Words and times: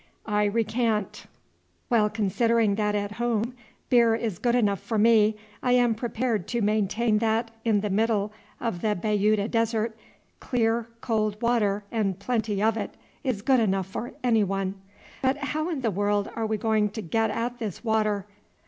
I 0.25 0.45
recant. 0.45 1.27
While 1.89 2.09
considering 2.09 2.73
that 2.73 2.95
at 2.95 3.11
home 3.17 3.53
beer 3.91 4.15
is 4.15 4.39
good 4.39 4.55
enough 4.55 4.79
for 4.79 4.97
me, 4.97 5.35
I 5.61 5.73
am 5.73 5.93
prepared 5.93 6.47
to 6.47 6.61
maintain 6.63 7.19
that, 7.19 7.51
in 7.63 7.81
the 7.81 7.89
middle 7.91 8.33
of 8.59 8.81
the 8.81 8.95
Bayuda 8.95 9.47
Desert, 9.47 9.95
clear 10.39 10.87
cold 11.01 11.39
water 11.39 11.83
and 11.91 12.17
plenty 12.17 12.63
of 12.63 12.77
it 12.77 12.95
is 13.23 13.43
good 13.43 13.59
enough 13.59 13.85
for 13.85 14.13
anyone. 14.23 14.73
But 15.21 15.37
how 15.37 15.69
in 15.69 15.81
the 15.81 15.91
world 15.91 16.31
are 16.35 16.47
we 16.47 16.57
going 16.57 16.89
to 16.93 17.03
get 17.03 17.29
at 17.29 17.59
this 17.59 17.83
water? 17.83 18.25